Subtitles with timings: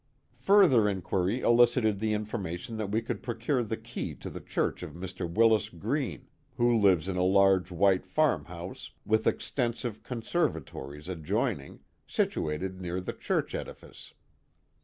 [0.39, 4.93] Further inquiry elicited the information that we could procure the key to the church of
[4.95, 5.31] Mr.
[5.31, 6.27] Willis Green,
[6.57, 13.13] who lives in a large white farm house, with extensive conservatories adjoining, situated near the
[13.13, 14.15] church edifice.